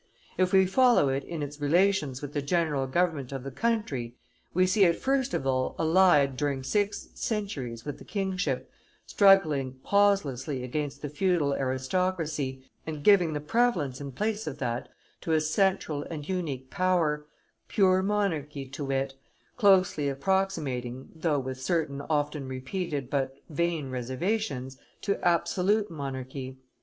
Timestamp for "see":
4.65-4.83